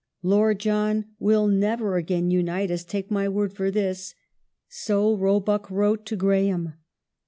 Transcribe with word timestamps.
"Lord 0.23 0.57
John 0.59 1.05
will 1.19 1.45
never 1.45 1.95
again 1.95 2.31
unite 2.31 2.71
us, 2.71 2.83
take 2.83 3.11
my 3.11 3.29
word 3.29 3.53
for 3.53 3.69
this." 3.69 4.15
So 4.67 5.13
Roebuck 5.13 5.69
wrote 5.69 6.07
to 6.07 6.15
Graham. 6.15 6.73